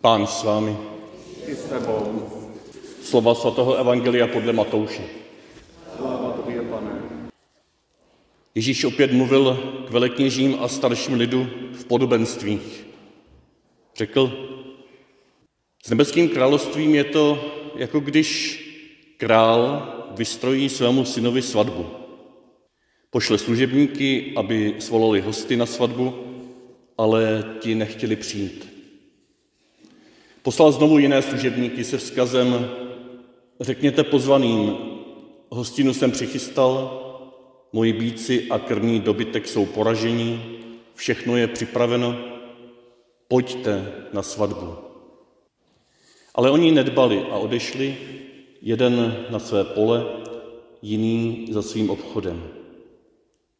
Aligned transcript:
Pán 0.00 0.26
s 0.26 0.44
vámi. 0.44 0.76
I 1.46 1.54
s 1.54 1.64
tebou. 1.64 2.24
Slova 3.02 3.34
svatého 3.34 3.74
Evangelia 3.74 4.26
podle 4.26 4.52
Matouše. 4.52 5.02
Sláva 5.96 6.32
tobě, 6.32 6.62
pane. 6.62 6.90
Ježíš 8.54 8.84
opět 8.84 9.12
mluvil 9.12 9.56
k 9.88 9.90
velekněžím 9.90 10.56
a 10.60 10.68
starším 10.68 11.14
lidu 11.14 11.46
v 11.72 11.84
podobenstvích. 11.84 12.86
Řekl, 13.96 14.32
s 15.84 15.90
nebeským 15.90 16.28
královstvím 16.28 16.94
je 16.94 17.04
to, 17.04 17.52
jako 17.76 18.00
když 18.00 18.60
král 19.16 19.88
vystrojí 20.16 20.68
svému 20.68 21.04
synovi 21.04 21.42
svatbu. 21.42 21.86
Pošle 23.10 23.38
služebníky, 23.38 24.32
aby 24.36 24.74
svolali 24.78 25.20
hosty 25.20 25.56
na 25.56 25.66
svatbu, 25.66 26.14
ale 26.98 27.44
ti 27.60 27.74
nechtěli 27.74 28.16
přijít. 28.16 28.69
Poslal 30.50 30.72
znovu 30.72 30.98
jiné 30.98 31.22
služebníky 31.22 31.84
se 31.84 31.98
vzkazem, 31.98 32.70
řekněte 33.60 34.04
pozvaným, 34.04 34.76
hostinu 35.48 35.94
jsem 35.94 36.10
přichystal, 36.10 37.00
moji 37.72 37.92
bíci 37.92 38.50
a 38.50 38.58
krmný 38.58 39.00
dobytek 39.00 39.48
jsou 39.48 39.66
poražení, 39.66 40.42
všechno 40.94 41.36
je 41.36 41.46
připraveno, 41.46 42.16
pojďte 43.28 43.92
na 44.12 44.22
svatbu. 44.22 44.74
Ale 46.34 46.50
oni 46.50 46.72
nedbali 46.72 47.22
a 47.22 47.36
odešli, 47.36 47.96
jeden 48.62 49.24
na 49.30 49.38
své 49.38 49.64
pole, 49.64 50.04
jiný 50.82 51.46
za 51.50 51.62
svým 51.62 51.90
obchodem. 51.90 52.42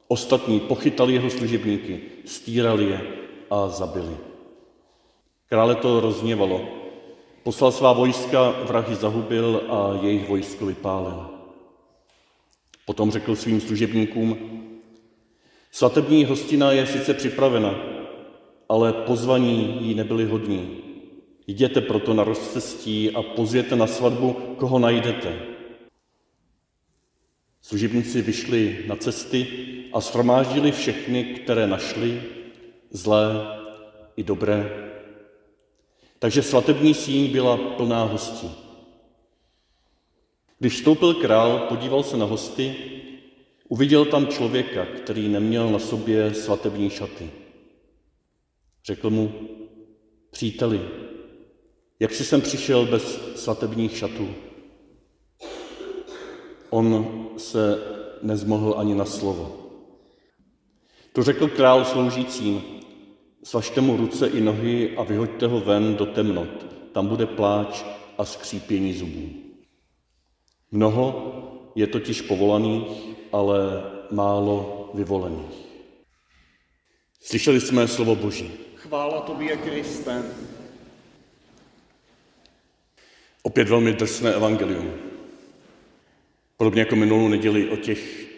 Ostatní 0.09 0.61
pochytali 0.61 1.15
jeho 1.15 1.31
služebníky, 1.31 2.01
stírali 2.25 2.85
je 2.85 3.01
a 3.51 3.69
zabili. 3.69 4.17
Krále 5.49 5.75
to 5.75 6.01
rozněvalo. 6.01 6.80
Poslal 7.43 7.73
svá 7.73 7.93
vojska, 7.93 8.51
vrahy 8.69 8.95
zahubil 8.95 9.63
a 9.69 9.99
jejich 10.03 10.29
vojsko 10.29 10.67
vypálil. 10.67 11.27
Potom 12.85 13.11
řekl 13.11 13.37
svým 13.37 13.61
služebníkům, 13.61 14.39
svatební 15.71 16.25
hostina 16.25 16.73
je 16.73 16.87
sice 16.87 17.15
připravena, 17.15 17.75
ale 18.69 18.93
pozvaní 18.93 19.79
jí 19.81 19.95
nebyli 19.95 20.25
hodní. 20.25 20.77
Jděte 21.47 21.81
proto 21.81 22.15
na 22.15 22.25
rozcestí 22.25 23.11
a 23.11 23.23
pozvěte 23.23 23.77
na 23.77 23.87
svatbu, 23.87 24.33
koho 24.33 24.79
najdete. 24.79 25.39
Služebníci 27.63 28.23
vyšli 28.23 28.85
na 28.87 28.97
cesty 28.97 29.47
a 29.93 30.01
shromáždili 30.01 30.73
všechny, 30.73 31.25
které 31.25 31.67
našli, 31.67 32.23
zlé 32.91 33.47
i 34.17 34.23
dobré. 34.23 34.90
Takže 36.21 36.43
svatební 36.43 36.95
síň 36.95 37.33
byla 37.33 37.57
plná 37.57 38.05
hostí. 38.05 38.51
Když 40.59 40.75
vstoupil 40.75 41.15
král, 41.15 41.59
podíval 41.59 42.03
se 42.03 42.17
na 42.17 42.25
hosty, 42.25 42.77
uviděl 43.69 44.05
tam 44.05 44.27
člověka, 44.27 44.87
který 44.87 45.29
neměl 45.29 45.71
na 45.71 45.79
sobě 45.79 46.35
svatební 46.35 46.91
šaty. 46.91 47.31
Řekl 48.85 49.11
mu, 49.11 49.33
příteli, 50.31 50.81
jak 52.01 52.13
jsi 52.13 52.25
sem 52.25 52.41
přišel 52.41 52.87
bez 52.87 53.35
svatebních 53.37 53.97
šatů? 53.97 54.29
On 56.71 57.27
se 57.37 57.79
nezmohl 58.23 58.75
ani 58.79 58.95
na 58.95 59.05
slovo. 59.05 59.57
To 61.13 61.23
řekl 61.23 61.49
král 61.49 61.85
sloužícím, 61.85 62.80
svažte 63.43 63.81
mu 63.81 63.97
ruce 63.97 64.27
i 64.27 64.41
nohy 64.41 64.97
a 64.97 65.03
vyhoďte 65.03 65.47
ho 65.47 65.61
ven 65.61 65.97
do 65.97 66.07
temnot. 66.07 66.67
Tam 66.93 67.07
bude 67.07 67.27
pláč 67.27 67.85
a 68.19 68.25
skřípění 68.25 68.95
zubů. 68.95 69.29
Mnoho 70.71 71.35
je 71.75 71.87
totiž 71.87 72.21
povolaných, 72.21 73.17
ale 73.33 73.83
málo 74.11 74.91
vyvolených. 74.95 75.71
Slyšeli 77.21 77.61
jsme 77.61 77.89
slovo 77.89 78.15
Boží. 78.15 78.51
Chvála 78.77 79.21
tobě, 79.21 79.57
Kriste. 79.57 80.23
Opět 83.43 83.69
velmi 83.69 83.93
drsné 83.93 84.35
evangelium. 84.35 84.93
Podobně 86.57 86.81
jako 86.81 86.97
minulou 86.97 87.29
neděli 87.29 87.69
o 87.69 87.77
těch 87.77 88.30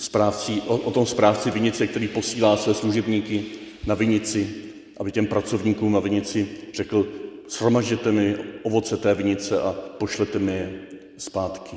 správci, 0.00 0.62
o, 0.66 0.76
o 0.76 0.90
tom 0.90 1.06
správci 1.06 1.50
vinice, 1.50 1.86
který 1.86 2.08
posílá 2.08 2.56
své 2.56 2.74
služebníky 2.74 3.44
na 3.86 3.94
vinici, 3.94 4.54
aby 4.96 5.12
těm 5.12 5.26
pracovníkům 5.26 5.92
na 5.92 6.00
vinici 6.00 6.48
řekl, 6.74 7.08
shromažděte 7.48 8.12
mi 8.12 8.36
ovoce 8.62 8.96
té 8.96 9.14
vinice 9.14 9.62
a 9.62 9.72
pošlete 9.72 10.38
mi 10.38 10.52
je 10.52 10.80
zpátky. 11.16 11.76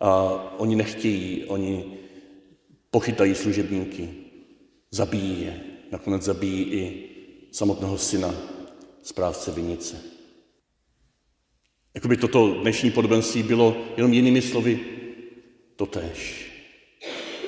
A 0.00 0.12
oni 0.58 0.76
nechtějí, 0.76 1.44
oni 1.44 1.84
pochytají 2.90 3.34
služebníky, 3.34 4.08
zabijí 4.90 5.42
je, 5.42 5.60
nakonec 5.92 6.22
zabijí 6.22 6.64
i 6.64 7.08
samotného 7.52 7.98
syna 7.98 8.34
správce 9.02 9.52
vinice. 9.52 9.96
Jakoby 11.94 12.16
toto 12.16 12.60
dnešní 12.60 12.90
podobenství 12.90 13.42
bylo 13.42 13.76
jenom 13.96 14.12
jinými 14.12 14.42
slovy 14.42 14.80
totéž. 15.76 16.47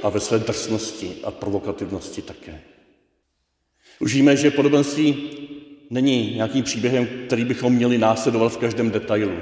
A 0.02 0.08
ve 0.08 0.20
své 0.20 0.38
drsnosti 0.38 1.16
a 1.24 1.30
provokativnosti 1.30 2.22
také. 2.22 2.60
Už 4.00 4.14
víme, 4.14 4.36
že 4.36 4.50
podobenství 4.50 5.30
není 5.90 6.34
nějakým 6.34 6.64
příběhem, 6.64 7.08
který 7.26 7.44
bychom 7.44 7.72
měli 7.72 7.98
následovat 7.98 8.48
v 8.48 8.56
každém 8.56 8.90
detailu. 8.90 9.36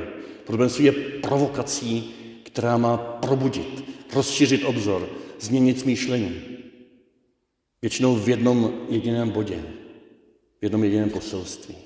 Podobenství 0.44 0.84
je 0.84 0.92
provokací, 1.22 2.14
která 2.42 2.76
má 2.76 2.96
probudit, 2.96 3.84
rozšířit 4.14 4.64
obzor, 4.64 5.08
změnit 5.40 5.80
smýšlení. 5.80 6.40
Většinou 7.82 8.16
v 8.16 8.28
jednom 8.28 8.86
jediném 8.88 9.30
bodě, 9.30 9.62
v 10.60 10.62
jednom 10.62 10.84
jediném 10.84 11.10
poselství. 11.10 11.76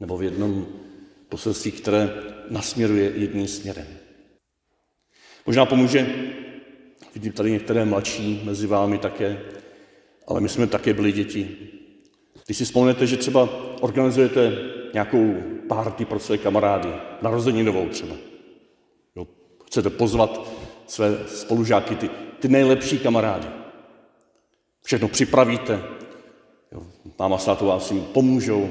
Nebo 0.00 0.18
v 0.18 0.22
jednom 0.22 0.66
poselství, 1.28 1.70
které 1.70 2.10
nasměruje 2.50 3.12
jedním 3.16 3.48
směrem. 3.48 3.86
Možná 5.46 5.66
pomůže, 5.66 6.06
vidím 7.14 7.32
tady 7.32 7.50
některé 7.50 7.84
mladší 7.84 8.42
mezi 8.44 8.66
vámi 8.66 8.98
také, 8.98 9.40
ale 10.26 10.40
my 10.40 10.48
jsme 10.48 10.66
také 10.66 10.94
byli 10.94 11.12
děti. 11.12 11.56
Když 12.46 12.56
si 12.56 12.64
vzpomenete, 12.64 13.06
že 13.06 13.16
třeba 13.16 13.48
organizujete 13.80 14.58
nějakou 14.92 15.34
párty 15.68 16.04
pro 16.04 16.18
své 16.18 16.38
kamarády, 16.38 16.88
narozeninovou 17.22 17.88
třeba. 17.88 18.14
Jo, 19.16 19.26
chcete 19.66 19.90
pozvat 19.90 20.50
své 20.86 21.18
spolužáky, 21.26 21.94
ty, 21.94 22.10
ty 22.40 22.48
nejlepší 22.48 22.98
kamarády. 22.98 23.46
Všechno 24.82 25.08
připravíte, 25.08 25.82
jo, 26.72 26.82
máma 27.18 27.38
s 27.38 27.44
tátou 27.44 27.66
vás 27.66 27.90
jim 27.90 28.04
pomůžou, 28.04 28.70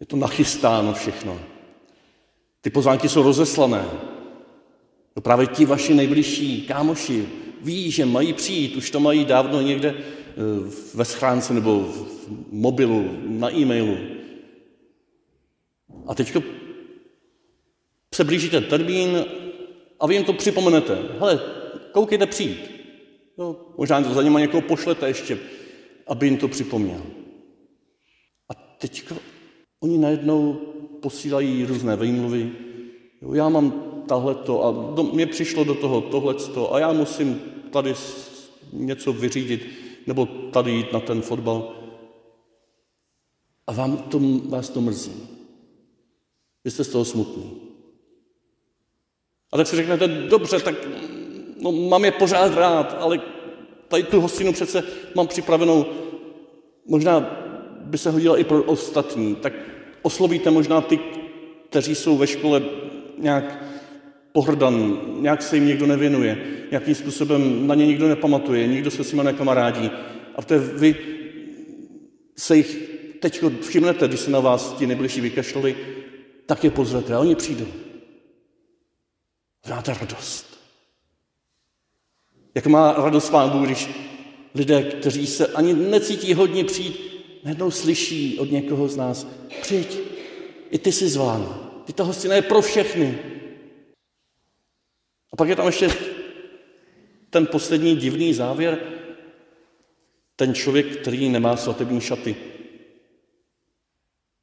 je 0.00 0.06
to 0.06 0.16
nachystáno 0.16 0.94
všechno. 0.94 1.40
Ty 2.60 2.70
pozvánky 2.70 3.08
jsou 3.08 3.22
rozeslané. 3.22 3.84
No 5.16 5.22
právě 5.22 5.46
ti 5.46 5.64
vaši 5.64 5.94
nejbližší 5.94 6.66
kámoši 6.66 7.28
ví, 7.62 7.90
že 7.90 8.06
mají 8.06 8.32
přijít, 8.32 8.76
už 8.76 8.90
to 8.90 9.00
mají 9.00 9.24
dávno 9.24 9.60
někde 9.60 9.94
eh, 9.98 10.02
ve 10.94 11.04
schránce 11.04 11.54
nebo 11.54 11.80
v 11.80 12.28
mobilu, 12.50 13.10
na 13.26 13.54
e-mailu. 13.54 13.98
A 16.06 16.14
teď 16.14 16.36
se 18.14 18.24
blíží 18.24 18.50
ten 18.50 18.64
termín 18.64 19.24
a 20.00 20.06
vy 20.06 20.14
jim 20.14 20.24
to 20.24 20.32
připomenete. 20.32 20.98
Hele, 21.18 21.40
koukejte 21.92 22.26
přijít. 22.26 22.70
No, 23.38 23.56
možná 23.78 24.02
to 24.02 24.14
za 24.14 24.22
něma 24.22 24.40
někoho 24.40 24.60
pošlete 24.60 25.08
ještě, 25.08 25.38
aby 26.06 26.26
jim 26.26 26.36
to 26.36 26.48
připomněl. 26.48 27.02
A 28.48 28.54
teď 28.78 29.04
oni 29.80 29.98
najednou 29.98 30.54
posílají 31.02 31.64
různé 31.64 31.96
výmluvy. 31.96 32.52
Jo, 33.22 33.34
já 33.34 33.48
mám 33.48 33.85
tahleto 34.06 34.64
a 34.64 34.94
do, 34.94 35.02
mě 35.02 35.26
přišlo 35.26 35.64
do 35.64 35.74
toho 35.74 36.00
tohleto 36.00 36.74
a 36.74 36.78
já 36.78 36.92
musím 36.92 37.42
tady 37.72 37.94
něco 38.72 39.12
vyřídit 39.12 39.66
nebo 40.06 40.26
tady 40.26 40.70
jít 40.70 40.92
na 40.92 41.00
ten 41.00 41.22
fotbal. 41.22 41.72
A 43.66 43.72
vám 43.72 43.96
to, 43.96 44.20
vás 44.48 44.68
to 44.68 44.80
mrzí. 44.80 45.12
Vy 46.64 46.70
jste 46.70 46.84
z 46.84 46.88
toho 46.88 47.04
smutný. 47.04 47.60
A 49.52 49.56
tak 49.56 49.66
si 49.66 49.76
řeknete, 49.76 50.08
dobře, 50.08 50.60
tak 50.60 50.74
no, 51.60 51.72
mám 51.72 52.04
je 52.04 52.12
pořád 52.12 52.54
rád, 52.54 52.96
ale 53.00 53.20
tady 53.88 54.02
tu 54.02 54.20
hostinu 54.20 54.52
přece 54.52 54.82
mám 55.14 55.26
připravenou, 55.26 55.86
možná 56.86 57.20
by 57.80 57.98
se 57.98 58.10
hodila 58.10 58.38
i 58.38 58.44
pro 58.44 58.62
ostatní, 58.62 59.34
tak 59.34 59.52
oslovíte 60.02 60.50
možná 60.50 60.80
ty, 60.80 60.98
kteří 61.68 61.94
jsou 61.94 62.16
ve 62.16 62.26
škole 62.26 62.62
nějak 63.18 63.64
pohrdan, 64.36 65.00
nějak 65.20 65.42
se 65.42 65.56
jim 65.56 65.66
někdo 65.66 65.86
nevěnuje, 65.86 66.38
nějakým 66.70 66.94
způsobem 66.94 67.66
na 67.66 67.74
ně 67.74 67.86
nikdo 67.86 68.08
nepamatuje, 68.08 68.66
nikdo 68.66 68.90
se 68.90 69.04
s 69.04 69.12
nimi 69.12 69.24
nekamarádí. 69.24 69.90
A 70.34 70.42
to 70.42 70.58
vy 70.58 70.96
se 72.36 72.56
jich 72.56 72.78
teď 73.20 73.42
všimnete, 73.60 74.08
když 74.08 74.20
se 74.20 74.30
na 74.30 74.40
vás 74.40 74.72
ti 74.72 74.86
nejbližší 74.86 75.20
vykašlali, 75.20 75.76
tak 76.46 76.64
je 76.64 76.70
pozvete 76.70 77.14
a 77.14 77.20
oni 77.20 77.34
přijdou. 77.34 77.66
Máte 79.70 79.94
radost. 79.94 80.46
Jak 82.54 82.66
má 82.66 82.92
radost 82.92 83.30
Pán 83.30 83.50
Bůh, 83.50 83.66
když 83.66 83.88
lidé, 84.54 84.82
kteří 84.82 85.26
se 85.26 85.46
ani 85.46 85.74
necítí 85.74 86.34
hodně 86.34 86.64
přijít, 86.64 87.00
najednou 87.44 87.70
slyší 87.70 88.38
od 88.38 88.50
někoho 88.50 88.88
z 88.88 88.96
nás, 88.96 89.26
přijď, 89.60 89.98
i 90.70 90.78
ty 90.78 90.92
jsi 90.92 91.08
zván, 91.08 91.70
ty 91.84 91.92
ta 91.92 92.04
hostina 92.04 92.34
je 92.34 92.42
pro 92.42 92.62
všechny. 92.62 93.35
A 95.36 95.44
pak 95.44 95.48
je 95.48 95.56
tam 95.56 95.66
ještě 95.66 95.88
ten 97.30 97.46
poslední 97.46 97.96
divný 97.96 98.34
závěr, 98.34 98.78
ten 100.36 100.54
člověk, 100.54 100.96
který 100.96 101.28
nemá 101.28 101.56
svatební 101.56 102.00
šaty. 102.00 102.36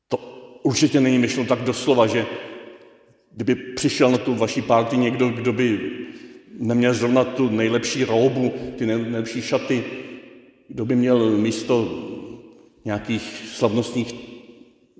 To 0.07 0.17
určitě 0.63 1.01
není 1.01 1.19
myšleno 1.19 1.49
tak 1.49 1.61
doslova, 1.61 2.07
že 2.07 2.25
kdyby 3.31 3.55
přišel 3.55 4.11
na 4.11 4.17
tu 4.17 4.35
vaší 4.35 4.61
párty 4.61 4.97
někdo, 4.97 5.29
kdo 5.29 5.53
by 5.53 5.91
neměl 6.59 6.93
zrovna 6.93 7.23
tu 7.23 7.49
nejlepší 7.49 8.03
roubu, 8.03 8.53
ty 8.77 8.85
nejlepší 8.85 9.41
šaty, 9.41 9.83
kdo 10.67 10.85
by 10.85 10.95
měl 10.95 11.37
místo 11.37 12.03
nějakých 12.85 13.43
slavnostních 13.53 14.15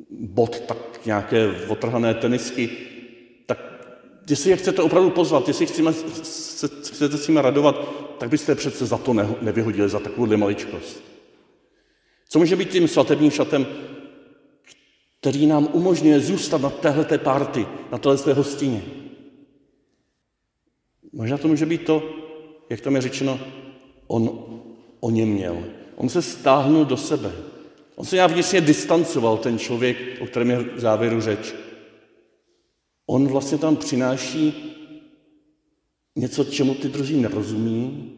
bod, 0.10 0.60
tak 0.60 1.06
nějaké 1.06 1.52
otrhané 1.68 2.14
tenisky, 2.14 2.70
tak 3.46 3.74
jestli 4.30 4.50
je 4.50 4.58
chcete 4.58 4.82
opravdu 4.82 5.10
pozvat, 5.10 5.48
jestli 5.48 5.66
chceme, 5.66 5.94
chcete 6.84 7.18
s 7.18 7.28
nimi 7.28 7.42
radovat, 7.42 7.76
tak 8.18 8.30
byste 8.30 8.56
přece 8.56 8.86
za 8.86 8.98
to 8.98 9.14
ne, 9.14 9.36
nevyhodili, 9.42 9.90
za 9.90 10.00
takovou 10.00 10.38
maličkost. 10.38 11.04
Co 12.30 12.40
může 12.40 12.56
být 12.56 12.70
tím 12.70 12.88
svatebním 12.88 13.32
šatem, 13.32 13.68
který 15.20 15.48
nám 15.48 15.68
umožňuje 15.74 16.20
zůstat 16.20 16.62
na 16.62 16.70
téhleté 16.70 17.18
party, 17.18 17.68
na 17.92 17.98
téhle 17.98 18.34
hostině? 18.34 18.84
Možná 21.14 21.38
to 21.38 21.48
může 21.48 21.66
být 21.66 21.86
to, 21.86 22.10
jak 22.70 22.82
tam 22.82 22.96
je 22.96 23.02
řečeno, 23.02 23.40
on 24.08 24.44
o 25.00 25.10
něm 25.10 25.30
měl. 25.30 25.64
On 25.96 26.10
se 26.10 26.22
stáhnul 26.22 26.86
do 26.86 26.98
sebe. 26.98 27.32
On 27.96 28.06
se 28.06 28.16
nějak 28.16 28.32
vnitřně 28.32 28.62
distancoval, 28.62 29.38
ten 29.38 29.60
člověk, 29.60 29.98
o 30.22 30.26
kterém 30.26 30.50
je 30.50 30.58
v 30.58 30.80
závěru 30.80 31.22
řeč. 31.22 31.54
On 33.06 33.28
vlastně 33.28 33.58
tam 33.58 33.76
přináší 33.76 34.74
něco, 36.16 36.44
čemu 36.44 36.76
ty 36.76 36.90
druzí 36.90 37.22
nerozumí. 37.22 38.12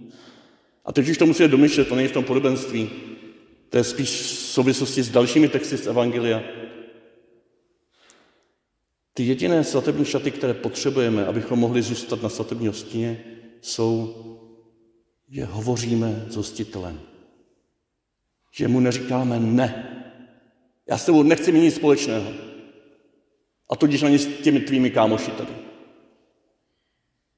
A 0.85 0.91
teď 0.93 1.09
už 1.09 1.17
to 1.17 1.25
musí 1.25 1.47
domyšlet, 1.47 1.87
to 1.87 1.95
není 1.95 2.07
v 2.07 2.11
tom 2.11 2.23
podobenství. 2.23 2.89
To 3.69 3.77
je 3.77 3.83
spíš 3.83 4.09
v 4.09 4.25
souvislosti 4.25 5.03
s 5.03 5.09
dalšími 5.09 5.49
texty 5.49 5.77
z 5.77 5.87
Evangelia. 5.87 6.43
Ty 9.13 9.23
jediné 9.23 9.63
svatební 9.63 10.05
šaty, 10.05 10.31
které 10.31 10.53
potřebujeme, 10.53 11.25
abychom 11.25 11.59
mohli 11.59 11.81
zůstat 11.81 12.23
na 12.23 12.29
svatební 12.29 12.67
hostině, 12.67 13.23
jsou, 13.61 14.15
že 15.29 15.45
hovoříme 15.45 16.25
s 16.29 16.35
hostitelem. 16.35 16.99
Že 18.51 18.67
mu 18.67 18.79
neříkáme 18.79 19.39
ne. 19.39 19.91
Já 20.87 20.97
s 20.97 21.05
tebou 21.05 21.23
nechci 21.23 21.51
mít 21.51 21.61
nic 21.61 21.75
společného. 21.75 22.54
A 23.69 23.75
tudíž 23.75 24.03
ani 24.03 24.19
s 24.19 24.41
těmi 24.41 24.59
tvými 24.59 24.91
kámoši 24.91 25.31
tady. 25.31 25.53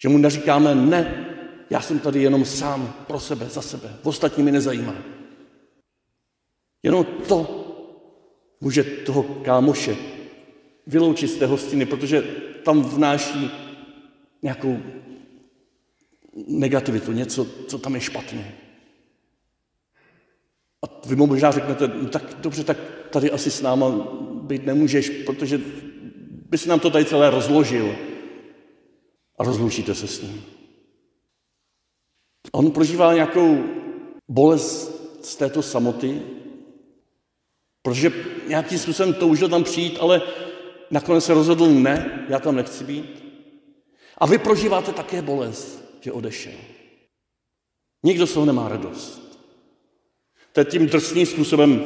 Že 0.01 0.09
mu 0.09 0.17
neříkáme 0.17 0.75
ne, 0.75 1.25
já 1.69 1.81
jsem 1.81 1.99
tady 1.99 2.21
jenom 2.21 2.45
sám, 2.45 2.93
pro 3.07 3.19
sebe, 3.19 3.45
za 3.45 3.61
sebe, 3.61 3.95
ostatní 4.03 4.43
mi 4.43 4.51
nezajímá. 4.51 4.95
Jenom 6.83 7.05
to 7.27 7.63
může 8.61 8.83
toho 8.83 9.23
kámoše 9.23 9.95
vyloučit 10.87 11.27
z 11.27 11.37
té 11.37 11.45
hostiny, 11.45 11.85
protože 11.85 12.21
tam 12.63 12.81
vnáší 12.81 13.51
nějakou 14.41 14.79
negativitu, 16.47 17.11
něco, 17.11 17.45
co 17.67 17.77
tam 17.77 17.95
je 17.95 18.01
špatně. 18.01 18.55
A 20.83 21.07
vy 21.07 21.15
mu 21.15 21.27
možná 21.27 21.51
řeknete, 21.51 21.87
no 21.87 22.09
tak 22.09 22.35
dobře, 22.41 22.63
tak 22.63 22.77
tady 23.09 23.31
asi 23.31 23.51
s 23.51 23.61
náma 23.61 23.89
být 24.41 24.65
nemůžeš, 24.65 25.09
protože 25.09 25.61
by 26.49 26.57
si 26.57 26.69
nám 26.69 26.79
to 26.79 26.89
tady 26.89 27.05
celé 27.05 27.29
rozložil. 27.29 27.95
A 29.37 29.43
rozloučíte 29.43 29.95
se 29.95 30.07
s 30.07 30.21
ním. 30.21 30.43
On 32.51 32.71
prožívá 32.71 33.13
nějakou 33.13 33.63
bolest 34.27 34.97
z 35.25 35.35
této 35.35 35.61
samoty, 35.61 36.21
protože 37.81 38.11
nějakým 38.47 38.79
způsobem 38.79 39.13
toužil 39.13 39.49
tam 39.49 39.63
přijít, 39.63 39.97
ale 40.01 40.21
nakonec 40.91 41.25
se 41.25 41.33
rozhodl, 41.33 41.69
ne, 41.69 42.25
já 42.29 42.39
tam 42.39 42.55
nechci 42.55 42.83
být. 42.83 43.23
A 44.17 44.25
vy 44.25 44.37
prožíváte 44.37 44.93
také 44.93 45.21
bolest, 45.21 45.97
že 46.01 46.11
odešel. 46.11 46.53
Nikdo 48.03 48.27
z 48.27 48.33
toho 48.33 48.45
nemá 48.45 48.69
radost. 48.69 49.39
Teď 50.53 50.71
tím 50.71 50.87
drsným 50.87 51.25
způsobem, 51.25 51.83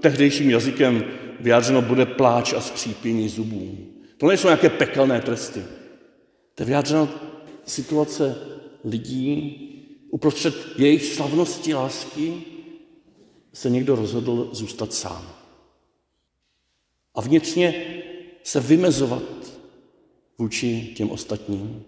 tehdejším 0.00 0.50
jazykem 0.50 1.04
vyjádřeno 1.40 1.82
bude 1.82 2.06
pláč 2.06 2.52
a 2.52 2.60
skřípění 2.60 3.28
zubů. 3.28 3.93
To 4.18 4.26
nejsou 4.26 4.48
nějaké 4.48 4.70
pekelné 4.70 5.20
tresty. 5.20 5.62
To 6.54 6.62
je 6.62 6.66
vyjádřeno 6.66 7.08
situace 7.66 8.36
lidí, 8.84 9.60
uprostřed 10.10 10.54
jejich 10.76 11.04
slavnosti 11.04 11.74
lásky 11.74 12.42
se 13.52 13.70
někdo 13.70 13.96
rozhodl 13.96 14.48
zůstat 14.52 14.92
sám. 14.92 15.34
A 17.14 17.20
vnitřně 17.20 18.02
se 18.42 18.60
vymezovat 18.60 19.22
vůči 20.38 20.92
těm 20.96 21.10
ostatním. 21.10 21.84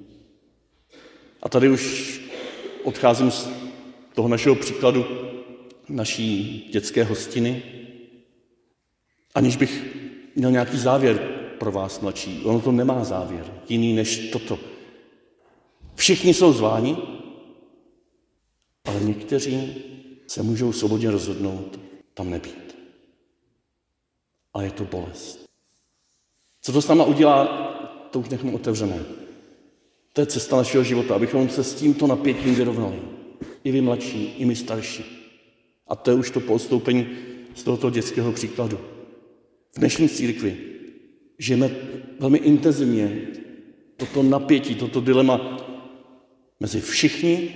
A 1.43 1.49
tady 1.49 1.69
už 1.69 2.20
odcházím 2.84 3.31
z 3.31 3.49
toho 4.14 4.28
našeho 4.28 4.55
příkladu 4.55 5.06
naší 5.88 6.69
dětské 6.73 7.05
hostiny, 7.05 7.62
aniž 9.34 9.56
bych 9.56 9.96
měl 10.34 10.50
nějaký 10.50 10.78
závěr 10.78 11.36
pro 11.58 11.73
vás 11.73 12.00
mladší. 12.00 12.43
Ono 12.44 12.61
to 12.61 12.73
nemá 12.73 13.05
závěr, 13.05 13.55
jiný 13.69 13.93
než 13.93 14.31
toto. 14.31 14.58
Všichni 15.94 16.35
jsou 16.35 16.53
zváni, 16.53 16.97
ale 18.85 19.00
někteří 19.00 19.75
se 20.26 20.43
můžou 20.43 20.73
svobodně 20.73 21.11
rozhodnout 21.11 21.81
tam 22.14 22.31
nebýt. 22.31 22.76
A 24.55 24.62
je 24.62 24.70
to 24.70 24.85
bolest. 24.85 25.47
Co 26.62 26.73
to 26.73 26.83
s 26.83 26.88
náma 26.88 27.04
udělá, 27.04 27.47
to 28.11 28.21
už 28.21 28.28
nechme 28.28 28.52
otevřené. 28.52 29.04
To 30.12 30.21
je 30.21 30.26
cesta 30.26 30.57
našeho 30.57 30.85
života, 30.85 31.14
abychom 31.14 31.49
se 31.49 31.64
s 31.64 31.75
tímto 31.75 32.07
napětím 32.07 32.54
vyrovnali. 32.54 33.02
I 33.64 33.73
vy 33.73 33.80
mladší, 33.80 34.35
i 34.38 34.45
my 34.45 34.57
starší. 34.57 35.04
A 35.88 35.97
to 35.97 36.11
je 36.11 36.16
už 36.16 36.30
to 36.30 36.40
postoupení 36.40 37.07
z 37.54 37.62
tohoto 37.62 37.90
dětského 37.90 38.33
příkladu. 38.33 38.78
V 39.73 39.78
dnešní 39.78 40.09
církvi 40.09 40.75
žijeme 41.38 41.71
velmi 42.19 42.38
intenzivně 42.38 43.26
toto 43.97 44.23
napětí, 44.23 44.75
toto 44.75 45.00
dilema 45.00 45.59
mezi 46.61 46.81
všichni 46.81 47.55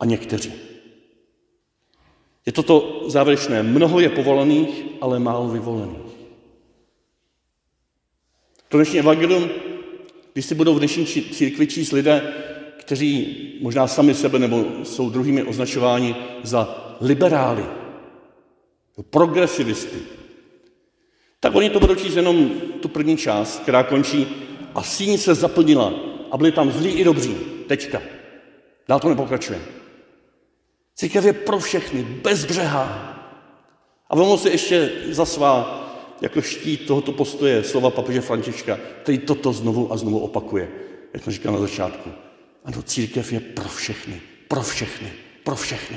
a 0.00 0.04
někteří. 0.04 0.52
Je 2.46 2.52
toto 2.52 3.04
závěrečné. 3.10 3.62
Mnoho 3.62 4.00
je 4.00 4.08
povolaných, 4.08 4.84
ale 5.00 5.18
málo 5.18 5.48
vyvolených. 5.48 6.10
To 8.68 8.76
dnešní 8.76 8.98
evangelium, 8.98 9.50
když 10.32 10.46
si 10.46 10.54
budou 10.54 10.74
v 10.74 10.78
dnešní 10.78 11.06
církvi 11.06 11.66
číst 11.66 11.92
lidé, 11.92 12.34
kteří 12.78 13.36
možná 13.62 13.86
sami 13.86 14.14
sebe 14.14 14.38
nebo 14.38 14.64
jsou 14.84 15.10
druhými 15.10 15.42
označováni 15.42 16.16
za 16.42 16.96
liberály, 17.00 17.64
progresivisty, 19.10 19.98
tak 21.40 21.54
oni 21.54 21.70
to 21.70 21.80
budou 21.80 21.94
číst 21.94 22.16
jenom 22.16 22.50
tu 22.80 22.88
první 22.88 23.16
část, 23.16 23.62
která 23.62 23.82
končí 23.82 24.26
a 24.74 24.82
síň 24.82 25.18
se 25.18 25.34
zaplnila 25.34 25.92
a 26.30 26.36
byli 26.36 26.52
tam 26.52 26.72
zlí 26.72 26.90
i 26.90 27.04
dobří. 27.04 27.36
Tečka. 27.66 28.02
Dál 28.88 29.00
to 29.00 29.08
nepokračuje. 29.08 29.60
Církev 30.94 31.24
je 31.24 31.32
pro 31.32 31.58
všechny, 31.58 32.02
bez 32.02 32.44
břeha. 32.44 33.06
A 34.10 34.16
vemu 34.16 34.38
si 34.38 34.48
ještě 34.48 34.92
za 35.10 35.24
svá 35.24 35.80
jako 36.20 36.42
štít 36.42 36.86
tohoto 36.86 37.12
postoje 37.12 37.64
slova 37.64 37.90
papeže 37.90 38.20
Františka, 38.20 38.78
který 39.02 39.18
toto 39.18 39.52
znovu 39.52 39.92
a 39.92 39.96
znovu 39.96 40.18
opakuje, 40.18 40.68
jak 41.12 41.24
jsem 41.24 41.32
říkal 41.32 41.52
na 41.52 41.58
začátku. 41.58 42.10
Ano, 42.64 42.82
církev 42.82 43.32
je 43.32 43.40
pro 43.40 43.68
všechny, 43.68 44.20
pro 44.48 44.62
všechny, 44.62 45.12
pro 45.44 45.56
všechny. 45.56 45.96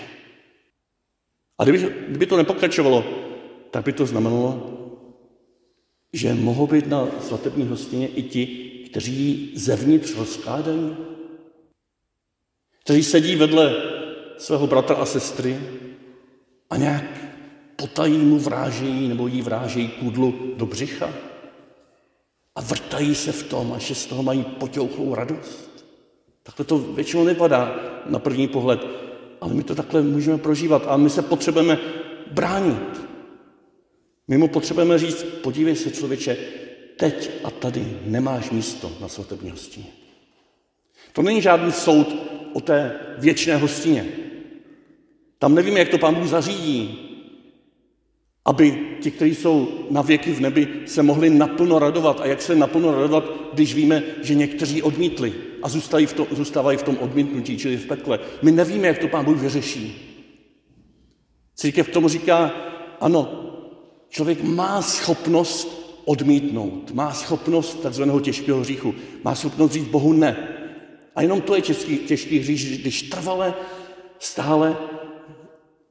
A 1.60 1.64
kdyby, 1.64 1.94
kdyby 2.08 2.26
to 2.26 2.38
nepokračovalo, 2.38 3.04
tak 3.72 3.86
by 3.86 3.94
to 3.94 4.06
znamenalo, 4.06 4.73
že 6.14 6.34
mohou 6.34 6.68
být 6.68 6.88
na 6.88 7.08
svatební 7.22 7.68
hostině 7.68 8.08
i 8.08 8.24
ti, 8.24 8.46
kteří 8.86 9.52
zevnitř 9.56 10.16
rozkládají, 10.18 10.96
kteří 12.84 13.04
sedí 13.04 13.36
vedle 13.36 13.76
svého 14.38 14.68
bratra 14.68 14.96
a 14.96 15.06
sestry 15.06 15.60
a 16.70 16.78
nějak 16.78 17.04
potají 17.76 18.18
mu 18.18 18.40
vrážejí 18.40 19.08
nebo 19.08 19.28
jí 19.28 19.42
vrážejí 19.42 19.88
kudlu 19.88 20.34
do 20.58 20.66
břicha 20.66 21.14
a 22.56 22.62
vrtají 22.62 23.16
se 23.16 23.32
v 23.32 23.44
tom, 23.44 23.74
až 23.74 23.98
z 23.98 24.06
toho 24.06 24.24
mají 24.24 24.44
potěuchlou 24.44 25.16
radost. 25.16 25.86
Takhle 26.44 26.66
to 26.66 26.78
většinou 26.78 27.24
nepadá 27.24 27.76
na 28.06 28.20
první 28.20 28.48
pohled, 28.48 28.86
ale 29.42 29.54
my 29.54 29.64
to 29.64 29.76
takhle 29.76 30.02
můžeme 30.02 30.38
prožívat 30.38 30.84
a 30.88 30.98
my 30.98 31.10
se 31.10 31.22
potřebujeme 31.22 31.78
bránit. 32.32 33.13
My 34.28 34.38
mu 34.38 34.48
potřebujeme 34.48 35.00
říct, 35.00 35.24
podívej 35.24 35.76
se 35.76 35.92
člověče, 35.92 36.38
teď 36.98 37.30
a 37.44 37.52
tady 37.52 37.98
nemáš 38.06 38.50
místo 38.50 38.92
na 39.02 39.08
svatební 39.08 39.50
hostině. 39.50 39.86
To 41.14 41.22
není 41.22 41.42
žádný 41.42 41.72
soud 41.72 42.16
o 42.54 42.62
té 42.62 43.00
věčné 43.18 43.56
hostině. 43.56 44.06
Tam 45.40 45.56
nevíme, 45.56 45.80
jak 45.80 45.90
to 45.90 45.98
pán 45.98 46.16
Bůh 46.16 46.28
zařídí, 46.28 47.00
aby 48.46 48.98
ti, 49.02 49.12
kteří 49.12 49.36
jsou 49.36 49.88
na 49.90 50.02
věky 50.02 50.32
v 50.32 50.40
nebi, 50.40 50.68
se 50.86 51.04
mohli 51.04 51.30
naplno 51.30 51.80
radovat. 51.80 52.22
A 52.22 52.26
jak 52.26 52.42
se 52.42 52.56
naplno 52.56 52.92
radovat, 52.92 53.24
když 53.54 53.76
víme, 53.76 54.04
že 54.22 54.36
někteří 54.36 54.82
odmítli 54.82 55.34
a 55.62 55.70
zůstávají 55.70 56.06
v 56.06 56.14
tom, 56.14 56.28
zůstávají 56.32 56.78
v 56.78 56.84
tom 56.84 56.98
odmítnutí, 56.98 57.58
čili 57.58 57.78
v 57.78 57.86
pekle. 57.86 58.20
My 58.42 58.52
nevíme, 58.52 58.88
jak 58.88 58.98
to 58.98 59.08
pán 59.08 59.26
Bůh 59.26 59.38
vyřeší. 59.38 60.10
Církev 61.56 61.90
tomu 61.90 62.10
říká, 62.10 62.52
ano, 63.00 63.43
člověk 64.14 64.44
má 64.44 64.82
schopnost 64.82 65.84
odmítnout, 66.06 66.92
má 66.92 67.14
schopnost 67.14 67.82
takzvaného 67.82 68.20
těžkého 68.20 68.60
hříchu, 68.60 68.94
má 69.24 69.36
schopnost 69.36 69.72
říct 69.72 69.88
Bohu 69.88 70.14
ne. 70.14 70.48
A 71.16 71.22
jenom 71.22 71.42
to 71.42 71.56
je 71.56 71.62
těžký, 71.62 71.98
těžký 71.98 72.40
hřích, 72.40 72.82
když 72.82 73.02
trvale, 73.02 73.54
stále 74.20 74.78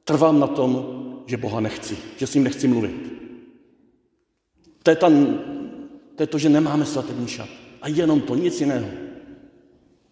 trvám 0.03 0.39
na 0.39 0.47
tom, 0.47 0.71
že 1.25 1.37
Boha 1.37 1.59
nechci, 1.59 1.97
že 2.17 2.27
s 2.27 2.33
ním 2.33 2.43
nechci 2.43 2.67
mluvit. 2.67 3.13
To 4.83 4.89
je, 4.89 4.95
tam, 4.95 5.39
to 6.15 6.23
je 6.23 6.27
to, 6.27 6.37
že 6.37 6.49
nemáme 6.49 6.85
svatební 6.85 7.27
šat. 7.27 7.49
A 7.81 7.87
jenom 7.87 8.21
to, 8.21 8.35
nic 8.35 8.59
jiného. 8.59 8.87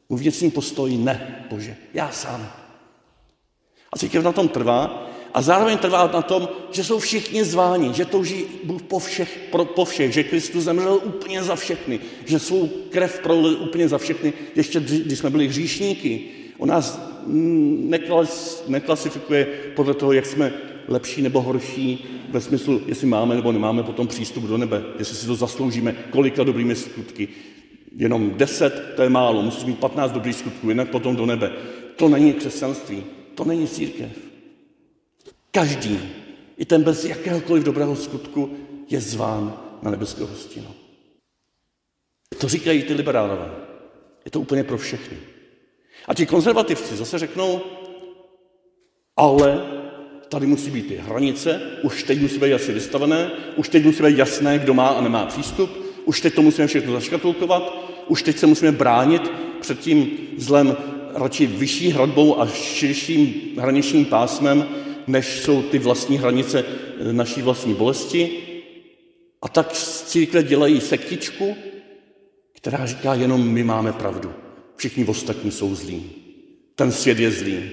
Můj 0.10 0.20
vnitřní 0.20 0.52
postoj 0.52 0.98
ne, 0.98 1.46
Bože, 1.50 1.78
já 1.94 2.12
sám. 2.12 2.52
A 3.94 3.98
církev 3.98 4.24
na 4.24 4.32
tom 4.32 4.48
trvá 4.48 5.12
a 5.34 5.42
zároveň 5.42 5.78
trvá 5.78 6.10
na 6.14 6.22
tom, 6.22 6.50
že 6.72 6.84
jsou 6.84 7.00
všichni 7.00 7.44
zváni, 7.44 7.94
že 7.94 8.06
touží 8.06 8.46
Bůh 8.64 8.82
po 8.82 9.00
všech, 9.00 9.40
pro, 9.52 9.66
po 9.66 9.86
všech, 9.86 10.14
že 10.14 10.24
Kristus 10.24 10.64
zemřel 10.64 11.00
úplně 11.04 11.44
za 11.44 11.56
všechny, 11.56 12.00
že 12.26 12.40
svou 12.40 12.70
krev 12.90 13.20
prolil 13.20 13.58
úplně 13.62 13.88
za 13.88 13.98
všechny, 13.98 14.34
ještě 14.56 14.80
když 14.80 15.20
jsme 15.20 15.30
byli 15.30 15.48
hříšníky. 15.48 16.22
On 16.58 16.70
nás 16.70 17.00
neklas, 17.28 18.64
neklasifikuje 18.68 19.48
podle 19.76 19.94
toho, 19.94 20.14
jak 20.14 20.26
jsme 20.26 20.54
lepší 20.88 21.22
nebo 21.22 21.42
horší, 21.42 22.06
ve 22.32 22.42
smyslu, 22.42 22.82
jestli 22.88 23.08
máme 23.08 23.36
nebo 23.36 23.52
nemáme 23.52 23.84
potom 23.84 24.08
přístup 24.08 24.44
do 24.44 24.58
nebe, 24.58 24.84
jestli 25.00 25.16
si 25.16 25.26
to 25.26 25.36
zasloužíme, 25.36 25.96
kolika 26.10 26.44
dobrými 26.44 26.76
skutky. 26.76 27.28
Jenom 27.96 28.32
deset, 28.38 28.94
to 28.96 29.02
je 29.02 29.10
málo, 29.10 29.42
musí 29.42 29.66
mít 29.66 29.80
15 29.80 30.12
dobrých 30.12 30.36
skutků, 30.36 30.70
jinak 30.70 30.90
potom 30.90 31.16
do 31.16 31.26
nebe. 31.26 31.52
To 31.96 32.10
není 32.10 32.34
křesťanství, 32.34 33.04
to 33.36 33.44
není 33.44 33.68
církev. 33.68 34.31
Každý, 35.52 36.00
i 36.58 36.66
ten 36.66 36.84
bez 36.84 37.06
jakéhokoliv 37.06 37.64
dobrého 37.64 37.96
skutku, 37.96 38.58
je 38.90 39.02
zván 39.02 39.60
na 39.82 39.92
nebeskou 39.92 40.26
hostinu. 40.26 40.68
To 42.38 42.50
říkají 42.50 42.84
ty 42.84 42.94
liberálové. 42.94 43.52
Je 44.26 44.32
to 44.32 44.40
úplně 44.40 44.64
pro 44.64 44.78
všechny. 44.78 45.18
A 46.08 46.14
ti 46.14 46.26
konzervativci 46.26 46.96
zase 46.96 47.20
řeknou, 47.20 47.62
ale 49.18 49.62
tady 50.30 50.46
musí 50.46 50.72
být 50.72 50.88
ty 50.88 50.96
hranice, 50.96 51.62
už 51.84 52.04
teď 52.04 52.22
musí 52.22 52.40
být 52.40 52.50
jasně 52.50 52.74
vystavené, 52.74 53.32
už 53.56 53.70
teď 53.70 53.86
musí 53.86 54.04
být 54.04 54.18
jasné, 54.18 54.60
kdo 54.60 54.74
má 54.74 54.88
a 54.88 55.02
nemá 55.02 55.26
přístup, 55.26 55.70
už 56.06 56.22
teď 56.22 56.34
to 56.34 56.42
musíme 56.42 56.68
všechno 56.68 56.94
zaškatulkovat, 56.94 57.92
už 58.08 58.24
teď 58.24 58.38
se 58.38 58.48
musíme 58.48 58.72
bránit 58.72 59.32
před 59.62 59.80
tím 59.80 60.12
zlem 60.38 60.78
radši 61.14 61.46
vyšší 61.48 61.90
hradbou 61.90 62.42
a 62.42 62.48
širším 62.48 63.34
hraničním 63.58 64.06
pásmem, 64.06 64.68
než 65.12 65.40
jsou 65.40 65.62
ty 65.62 65.80
vlastní 65.80 66.18
hranice 66.18 66.66
naší 67.12 67.42
vlastní 67.42 67.74
bolesti. 67.74 68.30
A 69.42 69.50
tak 69.50 69.74
církve 69.74 70.44
dělají 70.44 70.82
sektičku, 70.82 71.56
která 72.54 72.86
říká 72.86 73.14
jenom 73.14 73.48
my 73.50 73.64
máme 73.64 73.94
pravdu. 73.94 74.34
Všichni 74.76 75.06
ostatní 75.06 75.52
jsou 75.52 75.76
zlí. 75.76 76.12
Ten 76.76 76.92
svět 76.92 77.20
je 77.20 77.32
zlý. 77.32 77.72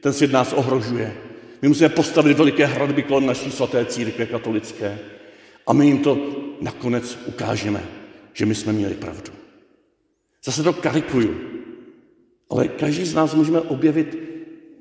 Ten 0.00 0.12
svět 0.12 0.32
nás 0.32 0.52
ohrožuje. 0.52 1.16
My 1.62 1.68
musíme 1.68 1.88
postavit 1.88 2.38
veliké 2.38 2.66
hradby 2.66 3.02
kolem 3.02 3.26
naší 3.26 3.50
svaté 3.50 3.84
církve 3.84 4.26
katolické. 4.26 4.98
A 5.66 5.72
my 5.72 5.86
jim 5.86 5.98
to 5.98 6.18
nakonec 6.60 7.18
ukážeme, 7.26 7.84
že 8.32 8.46
my 8.46 8.54
jsme 8.54 8.72
měli 8.72 8.94
pravdu. 8.94 9.32
Zase 10.44 10.62
to 10.62 10.72
karikuju. 10.72 11.40
Ale 12.50 12.68
každý 12.68 13.04
z 13.04 13.14
nás 13.14 13.34
můžeme 13.34 13.60
objevit 13.60 14.29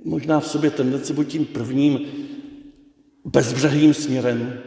možná 0.06 0.39
v 0.39 0.48
sobě 0.48 0.72
tendenci 0.72 1.13
buď 1.13 1.27
tím 1.27 1.46
prvním 1.46 2.00
bezbřehým 3.25 3.94
směrem, 3.94 4.60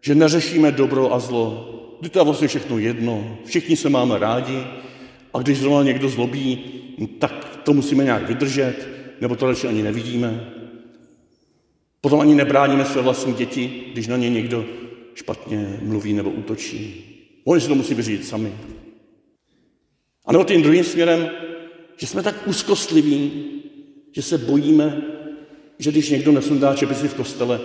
že 0.00 0.14
neřešíme 0.14 0.72
dobro 0.72 1.14
a 1.14 1.18
zlo. 1.18 1.74
Kdy 2.00 2.08
to 2.08 2.18
je 2.18 2.24
vlastně 2.24 2.48
všechno 2.48 2.78
jedno, 2.78 3.38
všichni 3.44 3.76
se 3.76 3.88
máme 3.88 4.18
rádi 4.18 4.66
a 5.34 5.42
když 5.42 5.58
zrovna 5.58 5.82
někdo 5.82 6.08
zlobí, 6.08 6.64
tak 7.18 7.60
to 7.64 7.72
musíme 7.72 8.04
nějak 8.04 8.28
vydržet, 8.28 8.88
nebo 9.20 9.36
to 9.36 9.46
radši 9.46 9.68
ani 9.68 9.82
nevidíme. 9.82 10.52
Potom 12.00 12.20
ani 12.20 12.34
nebráníme 12.34 12.84
své 12.84 13.02
vlastní 13.02 13.32
děti, 13.32 13.82
když 13.92 14.06
na 14.06 14.16
ně 14.16 14.30
někdo 14.30 14.64
špatně 15.14 15.78
mluví 15.82 16.12
nebo 16.12 16.30
útočí. 16.30 17.04
Oni 17.44 17.60
si 17.60 17.68
to 17.68 17.74
musí 17.74 17.94
vyřídit 17.94 18.26
sami. 18.26 18.52
A 20.26 20.32
nebo 20.32 20.44
tím 20.44 20.62
druhým 20.62 20.84
směrem, 20.84 21.30
že 21.96 22.06
jsme 22.06 22.22
tak 22.22 22.48
úzkostliví, 22.48 23.30
že 24.18 24.22
se 24.22 24.38
bojíme, 24.38 25.02
že 25.78 25.90
když 25.90 26.10
někdo 26.10 26.32
nesundá 26.32 26.74
čepici 26.74 27.08
v 27.08 27.14
kostele, 27.14 27.60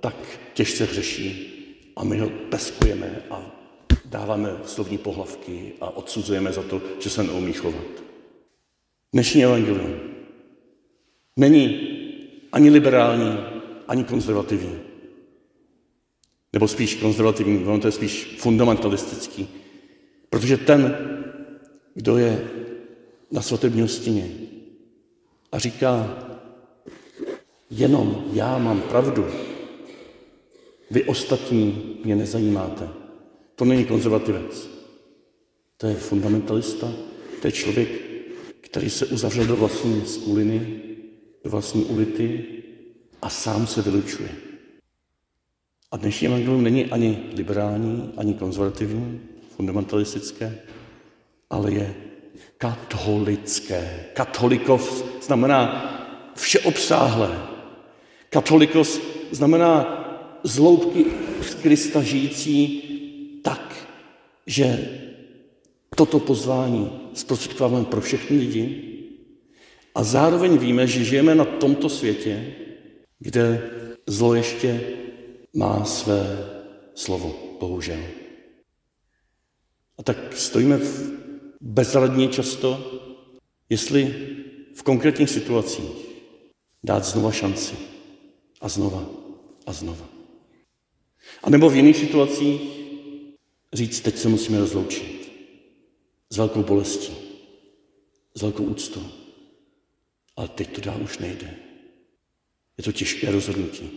tak 0.00 0.16
těžce 0.54 0.84
hřeší 0.84 1.52
a 1.96 2.04
my 2.04 2.18
ho 2.18 2.28
peskujeme 2.28 3.22
a 3.30 3.66
dáváme 4.04 4.56
slovní 4.64 4.98
pohlavky 4.98 5.72
a 5.80 5.96
odsuzujeme 5.96 6.52
za 6.52 6.62
to, 6.62 6.82
že 6.98 7.10
se 7.10 7.22
neumí 7.22 7.52
chovat. 7.52 7.84
Dnešní 9.12 9.44
evangelium 9.44 10.00
není 11.36 11.88
ani 12.52 12.70
liberální, 12.70 13.38
ani 13.88 14.04
konzervativní. 14.04 14.78
Nebo 16.52 16.68
spíš 16.68 16.94
konzervativní, 16.94 17.64
ono 17.64 17.80
to 17.80 17.88
je 17.88 17.92
spíš 17.92 18.36
fundamentalistický. 18.38 19.48
Protože 20.30 20.56
ten, 20.56 20.96
kdo 21.94 22.16
je 22.16 22.50
na 23.30 23.42
svatební 23.42 23.80
hostině 23.80 24.49
a 25.52 25.58
říká, 25.58 26.18
jenom 27.70 28.24
já 28.32 28.58
mám 28.58 28.80
pravdu, 28.80 29.26
vy 30.90 31.04
ostatní 31.04 31.96
mě 32.04 32.16
nezajímáte. 32.16 32.88
To 33.56 33.64
není 33.64 33.84
konzervativec. 33.84 34.68
To 35.76 35.86
je 35.86 35.94
fundamentalista, 35.94 36.92
to 37.40 37.46
je 37.48 37.52
člověk, 37.52 37.88
který 38.60 38.90
se 38.90 39.06
uzavřel 39.06 39.46
do 39.46 39.56
vlastní 39.56 40.06
skuliny, 40.06 40.80
do 41.44 41.50
vlastní 41.50 41.84
ulity 41.84 42.44
a 43.22 43.30
sám 43.30 43.66
se 43.66 43.82
vylučuje. 43.82 44.28
A 45.90 45.96
dnešní 45.96 46.26
evangelium 46.26 46.62
není 46.62 46.86
ani 46.86 47.30
liberální, 47.34 48.12
ani 48.16 48.34
konzervativní, 48.34 49.20
fundamentalistické, 49.56 50.58
ale 51.50 51.72
je 51.72 52.09
katolické. 52.58 54.04
Katolikov 54.14 55.04
znamená 55.22 55.60
všeobsáhlé. 56.34 57.42
Katolikos 58.30 59.00
znamená 59.30 59.96
zloubky 60.42 61.04
z 61.42 61.54
Krista 61.54 62.02
žijící 62.02 62.58
tak, 63.42 63.88
že 64.46 64.88
toto 65.96 66.18
pozvání 66.18 67.10
zprostředkováváme 67.14 67.84
pro 67.84 68.00
všechny 68.00 68.38
lidi 68.38 68.90
a 69.94 70.04
zároveň 70.04 70.58
víme, 70.58 70.86
že 70.86 71.04
žijeme 71.04 71.34
na 71.34 71.44
tomto 71.44 71.88
světě, 71.88 72.54
kde 73.18 73.70
zlo 74.06 74.34
ještě 74.34 74.80
má 75.54 75.84
své 75.84 76.48
slovo, 76.94 77.56
bohužel. 77.60 78.00
A 79.98 80.02
tak 80.02 80.16
stojíme 80.36 80.76
v 80.76 81.20
bezradně 81.60 82.28
často, 82.28 83.00
jestli 83.68 84.14
v 84.74 84.82
konkrétních 84.82 85.30
situacích 85.30 85.90
dát 86.84 87.04
znova 87.04 87.32
šanci 87.32 87.76
a 88.60 88.68
znova 88.68 89.10
a 89.66 89.72
znova. 89.72 90.08
A 91.42 91.50
nebo 91.50 91.70
v 91.70 91.76
jiných 91.76 91.96
situacích 91.96 92.60
říct, 93.72 94.00
teď 94.00 94.16
se 94.16 94.28
musíme 94.28 94.60
rozloučit. 94.60 95.32
S 96.30 96.36
velkou 96.36 96.62
bolestí, 96.62 97.12
s 98.34 98.42
velkou 98.42 98.64
úctou. 98.64 99.06
Ale 100.36 100.48
teď 100.48 100.74
to 100.74 100.80
dál 100.80 101.02
už 101.02 101.18
nejde. 101.18 101.56
Je 102.78 102.84
to 102.84 102.92
těžké 102.92 103.30
rozhodnutí. 103.30 103.90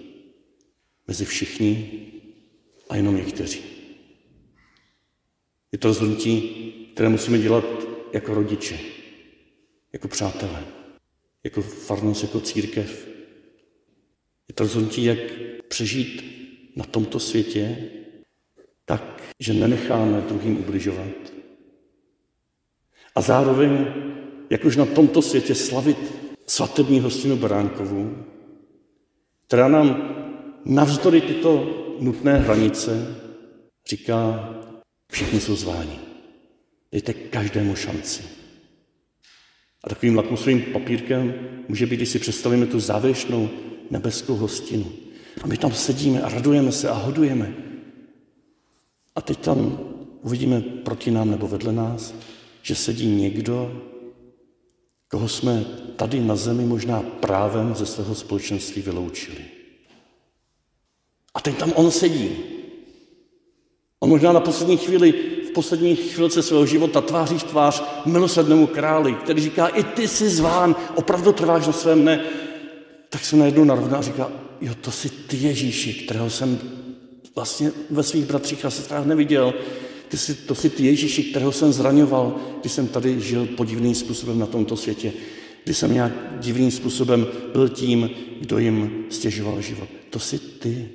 mezi 1.08 1.26
všichni 1.26 2.02
a 2.90 2.96
jenom 2.96 3.16
někteří. 3.16 3.60
Je 5.72 5.78
to 5.78 5.88
rozhodnutí, 5.88 6.83
které 6.94 7.10
musíme 7.10 7.38
dělat 7.38 7.66
jako 8.14 8.34
rodiče, 8.34 8.80
jako 9.94 10.08
přátelé, 10.08 10.64
jako 11.44 11.62
farnost, 11.62 12.24
jako 12.24 12.40
církev. 12.40 13.08
Je 14.48 14.54
to 14.54 14.64
rozhodnutí, 14.64 15.04
jak 15.04 15.20
přežít 15.68 16.24
na 16.76 16.86
tomto 16.86 17.20
světě 17.20 17.90
tak, 18.86 19.24
že 19.40 19.54
nenecháme 19.54 20.22
druhým 20.22 20.60
ubližovat. 20.60 21.34
A 23.16 23.22
zároveň, 23.22 23.86
jak 24.50 24.66
už 24.66 24.76
na 24.76 24.86
tomto 24.86 25.22
světě 25.22 25.56
slavit 25.56 25.98
svatební 26.48 27.00
hostinu 27.00 27.38
Baránkovu, 27.38 28.26
která 29.48 29.68
nám 29.68 30.16
navzdory 30.66 31.22
tyto 31.22 31.80
nutné 32.00 32.38
hranice 32.38 33.16
říká, 33.90 34.50
všichni 35.12 35.40
jsou 35.40 35.56
zváni. 35.56 36.13
Dejte 36.94 37.14
každému 37.14 37.76
šanci. 37.76 38.24
A 39.84 39.90
takovým 39.90 40.16
lakmusovým 40.16 40.62
papírkem 40.62 41.34
může 41.68 41.86
být, 41.86 41.96
když 41.96 42.10
si 42.10 42.20
představíme 42.20 42.66
tu 42.66 42.80
závěrečnou 42.80 43.50
nebeskou 43.92 44.36
hostinu. 44.36 44.92
A 45.42 45.48
my 45.48 45.58
tam 45.58 45.74
sedíme 45.74 46.22
a 46.22 46.30
radujeme 46.30 46.72
se 46.72 46.90
a 46.90 46.94
hodujeme. 46.94 47.56
A 49.16 49.22
teď 49.22 49.40
tam 49.40 49.80
uvidíme 50.22 50.62
proti 50.62 51.12
nám 51.12 51.32
nebo 51.32 51.48
vedle 51.48 51.74
nás, 51.74 52.14
že 52.62 52.76
sedí 52.76 53.08
někdo, 53.08 53.82
koho 55.08 55.30
jsme 55.30 55.66
tady 55.96 56.20
na 56.20 56.36
zemi 56.36 56.66
možná 56.66 57.02
právem 57.02 57.76
ze 57.76 57.86
svého 57.86 58.16
společenství 58.16 58.82
vyloučili. 58.82 59.46
A 61.34 61.42
teď 61.42 61.58
tam 61.58 61.74
on 61.76 61.92
sedí. 61.92 62.30
On 64.00 64.10
možná 64.10 64.32
na 64.32 64.40
poslední 64.40 64.78
chvíli, 64.78 65.33
poslední 65.54 65.96
chvilce 65.96 66.44
svého 66.44 66.66
života 66.66 67.02
tváří 67.02 67.38
v 67.38 67.44
tvář 67.44 67.84
milosrdnému 68.06 68.68
králi, 68.68 69.14
který 69.14 69.42
říká, 69.42 69.68
i 69.68 69.84
ty 69.84 70.08
jsi 70.08 70.30
zván, 70.30 70.76
opravdu 70.96 71.32
trváš 71.32 71.68
na 71.68 71.74
svém 71.74 72.06
ne. 72.06 72.26
Tak 73.10 73.26
se 73.26 73.36
najednou 73.36 73.64
narovná 73.64 73.98
a 73.98 74.02
říká, 74.02 74.32
jo, 74.62 74.76
to 74.82 74.92
jsi 74.92 75.10
ty 75.10 75.38
Ježíši, 75.38 75.94
kterého 75.94 76.30
jsem 76.30 76.60
vlastně 77.36 77.72
ve 77.90 78.04
svých 78.04 78.26
bratřích 78.26 78.66
a 78.66 78.70
sestrách 78.70 79.06
neviděl. 79.06 79.54
Ty 80.10 80.18
jsi, 80.18 80.34
to 80.34 80.56
jsi 80.56 80.70
ty 80.70 80.86
Ježíši, 80.86 81.24
kterého 81.24 81.52
jsem 81.52 81.74
zraňoval, 81.74 82.36
když 82.62 82.72
jsem 82.72 82.88
tady 82.88 83.22
žil 83.22 83.46
podivným 83.46 83.96
způsobem 83.96 84.40
na 84.40 84.46
tomto 84.46 84.78
světě. 84.78 85.14
Kdy 85.64 85.74
jsem 85.74 85.94
nějak 85.94 86.12
divným 86.40 86.72
způsobem 86.72 87.28
byl 87.52 87.70
tím, 87.70 88.10
kdo 88.40 88.58
jim 88.58 89.06
stěžoval 89.10 89.62
život. 89.62 89.90
To 90.10 90.20
jsi 90.20 90.40
ty. 90.40 90.90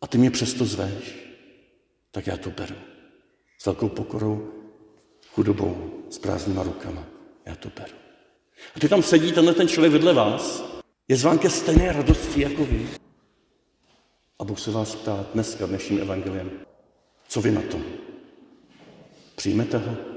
A 0.00 0.06
ty 0.06 0.18
mě 0.18 0.30
přesto 0.30 0.64
zveš. 0.64 1.28
Tak 2.10 2.26
já 2.26 2.36
to 2.36 2.50
beru. 2.50 2.74
S 3.58 3.66
velkou 3.66 3.88
pokorou, 3.88 4.52
chudobou, 5.34 6.02
s 6.10 6.18
prázdnýma 6.18 6.62
rukama. 6.62 7.04
Já 7.46 7.54
to 7.54 7.68
beru. 7.76 7.94
A 8.76 8.80
ty 8.80 8.88
tam 8.88 9.02
sedí 9.02 9.32
tenhle 9.32 9.54
ten 9.54 9.68
člověk 9.68 9.92
vedle 9.92 10.14
vás, 10.14 10.64
je 11.08 11.16
zván 11.16 11.38
ke 11.38 11.50
stejné 11.50 11.92
radosti 11.92 12.40
jako 12.40 12.64
vy. 12.64 12.88
A 14.38 14.44
Bůh 14.44 14.60
se 14.60 14.70
vás 14.70 14.94
ptá 14.94 15.26
dneska, 15.34 15.66
dnešním 15.66 16.00
evangeliem, 16.00 16.50
co 17.28 17.40
vy 17.40 17.50
na 17.50 17.62
tom? 17.62 17.84
Přijmete 19.36 19.78
ho? 19.78 20.07